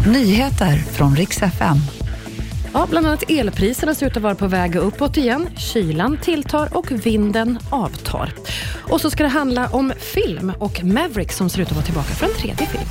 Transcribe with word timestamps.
Nyheter 0.00 0.76
från 0.76 1.16
riks 1.16 1.42
FM. 1.42 1.76
Ja, 2.72 2.86
bland 2.90 3.06
annat 3.06 3.30
elpriserna 3.30 3.94
ser 3.94 4.06
ut 4.06 4.16
att 4.16 4.22
vara 4.22 4.34
på 4.34 4.46
väg 4.46 4.76
uppåt 4.76 5.16
igen. 5.16 5.48
Kylan 5.56 6.18
tilltar 6.22 6.76
och 6.76 7.06
vinden 7.06 7.58
avtar. 7.70 8.34
Och 8.90 9.00
så 9.00 9.10
ska 9.10 9.22
det 9.22 9.28
handla 9.28 9.68
om 9.68 9.92
film 9.98 10.52
och 10.58 10.84
Maverick 10.84 11.32
som 11.32 11.50
ser 11.50 11.62
ut 11.62 11.68
att 11.68 11.74
vara 11.74 11.84
tillbaka 11.84 12.14
för 12.14 12.26
en 12.26 12.34
tredje 12.34 12.66
film. 12.66 12.88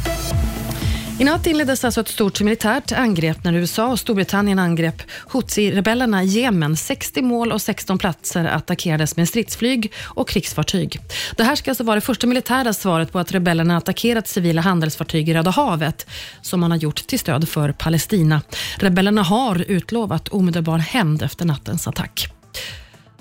I 1.24 1.26
natt 1.26 1.48
inleddes 1.48 1.86
alltså 1.86 2.02
ett 2.02 2.08
stort 2.08 2.42
militärt 2.42 2.92
angrepp 2.92 3.44
när 3.44 3.54
USA 3.54 3.88
och 3.88 4.00
Storbritannien 4.00 4.60
angrep 4.60 5.02
Houthi-rebellerna 5.30 6.24
i 6.24 6.26
Jemen. 6.26 6.78
60 6.78 7.22
mål 7.22 7.52
och 7.52 7.62
16 7.62 7.98
platser 7.98 8.46
attackerades 8.46 9.18
med 9.18 9.30
stridsflyg 9.30 9.94
och 10.04 10.30
krigsfartyg. 10.30 11.00
Det 11.38 11.44
här 11.44 11.56
ska 11.56 11.72
alltså 11.72 11.84
vara 11.84 11.96
det 11.96 12.02
första 12.02 12.28
militära 12.28 12.74
svaret 12.74 13.12
på 13.12 13.20
att 13.20 13.32
rebellerna 13.32 13.78
attackerat 13.78 14.28
civila 14.28 14.62
handelsfartyg 14.62 15.30
i 15.30 15.34
Röda 15.34 15.52
havet, 15.52 16.08
som 16.42 16.60
man 16.60 16.72
har 16.72 16.78
gjort 16.78 17.08
till 17.08 17.20
stöd 17.20 17.50
för 17.50 17.72
Palestina. 17.72 18.42
Rebellerna 18.78 19.24
har 19.24 19.66
utlovat 19.68 20.28
omedelbar 20.28 20.78
hämnd 20.78 21.22
efter 21.22 21.46
nattens 21.46 21.88
attack. 21.88 22.33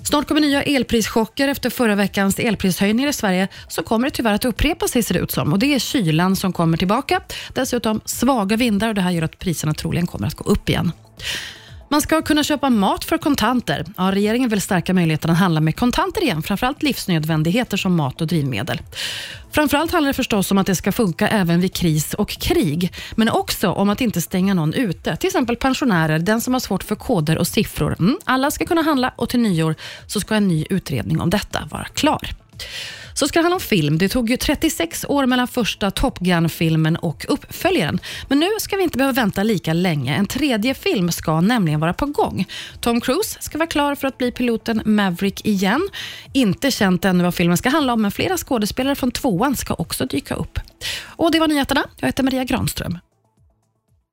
Snart 0.03 0.27
kommer 0.27 0.41
nya 0.41 0.63
elprischocker 0.63 1.47
efter 1.47 1.69
förra 1.69 1.95
veckans 1.95 2.39
elprishöjningar 2.39 3.09
i 3.09 3.13
Sverige, 3.13 3.47
så 3.67 3.83
kommer 3.83 4.07
det 4.07 4.11
tyvärr 4.11 4.33
att 4.33 4.45
upprepa 4.45 4.87
sig 4.87 5.03
ser 5.03 5.13
det 5.13 5.19
ut 5.19 5.31
som. 5.31 5.53
Och 5.53 5.59
det 5.59 5.75
är 5.75 5.79
kylan 5.79 6.35
som 6.35 6.53
kommer 6.53 6.77
tillbaka. 6.77 7.21
Dessutom 7.53 8.01
svaga 8.05 8.57
vindar 8.57 8.87
och 8.87 8.95
det 8.95 9.01
här 9.01 9.11
gör 9.11 9.23
att 9.23 9.39
priserna 9.39 9.73
troligen 9.73 10.07
kommer 10.07 10.27
att 10.27 10.35
gå 10.35 10.43
upp 10.43 10.69
igen. 10.69 10.91
Man 11.93 12.01
ska 12.01 12.21
kunna 12.21 12.43
köpa 12.43 12.69
mat 12.69 13.05
för 13.05 13.17
kontanter. 13.17 13.85
Ja, 13.97 14.11
regeringen 14.11 14.49
vill 14.49 14.61
stärka 14.61 14.93
möjligheten 14.93 15.31
att 15.31 15.37
handla 15.37 15.61
med 15.61 15.75
kontanter 15.75 16.21
igen, 16.21 16.43
framförallt 16.43 16.83
livsnödvändigheter 16.83 17.77
som 17.77 17.95
mat 17.95 18.21
och 18.21 18.27
drivmedel. 18.27 18.81
Framförallt 19.51 19.91
handlar 19.91 20.07
det 20.07 20.13
förstås 20.13 20.51
om 20.51 20.57
att 20.57 20.67
det 20.67 20.75
ska 20.75 20.91
funka 20.91 21.27
även 21.27 21.61
vid 21.61 21.73
kris 21.73 22.13
och 22.13 22.29
krig, 22.29 22.93
men 23.15 23.29
också 23.29 23.69
om 23.69 23.89
att 23.89 24.01
inte 24.01 24.21
stänga 24.21 24.53
någon 24.53 24.73
ute. 24.73 25.15
Till 25.15 25.27
exempel 25.27 25.55
pensionärer, 25.55 26.19
den 26.19 26.41
som 26.41 26.53
har 26.53 26.59
svårt 26.59 26.83
för 26.83 26.95
koder 26.95 27.37
och 27.37 27.47
siffror. 27.47 27.95
Mm, 27.99 28.17
alla 28.23 28.51
ska 28.51 28.65
kunna 28.65 28.81
handla 28.81 29.13
och 29.15 29.29
till 29.29 29.39
nyår 29.39 29.75
så 30.07 30.19
ska 30.19 30.35
en 30.35 30.47
ny 30.47 30.65
utredning 30.69 31.21
om 31.21 31.29
detta 31.29 31.67
vara 31.71 31.85
klar. 31.85 32.29
Så 33.13 33.27
ska 33.27 33.39
det 33.39 33.43
handla 33.43 33.55
om 33.55 33.61
film. 33.61 33.97
Det 33.97 34.09
tog 34.09 34.29
ju 34.29 34.37
36 34.37 35.05
år 35.09 35.25
mellan 35.25 35.47
första 35.47 35.91
Top 35.91 36.19
Gun-filmen 36.19 36.95
och 36.95 37.25
uppföljaren. 37.29 37.99
Men 38.27 38.39
nu 38.39 38.49
ska 38.59 38.77
vi 38.77 38.83
inte 38.83 38.97
behöva 38.97 39.13
vänta 39.13 39.43
lika 39.43 39.73
länge. 39.73 40.15
En 40.15 40.25
tredje 40.25 40.73
film 40.73 41.11
ska 41.11 41.41
nämligen 41.41 41.79
vara 41.79 41.93
på 41.93 42.05
gång. 42.05 42.45
Tom 42.81 43.01
Cruise 43.01 43.37
ska 43.39 43.57
vara 43.57 43.67
klar 43.67 43.95
för 43.95 44.07
att 44.07 44.17
bli 44.17 44.31
piloten 44.31 44.81
Maverick 44.85 45.45
igen. 45.45 45.89
Inte 46.33 46.71
känt 46.71 47.05
ännu 47.05 47.23
vad 47.23 47.35
filmen 47.35 47.57
ska 47.57 47.69
handla 47.69 47.93
om, 47.93 48.01
men 48.01 48.11
flera 48.11 48.37
skådespelare 48.37 48.95
från 48.95 49.11
tvåan 49.11 49.55
ska 49.55 49.73
också 49.73 50.05
dyka 50.05 50.35
upp. 50.35 50.59
Och 51.05 51.31
Det 51.31 51.39
var 51.39 51.47
nyheterna. 51.47 51.83
Jag 51.99 52.07
heter 52.07 52.23
Maria 52.23 52.43
Granström. 52.43 52.97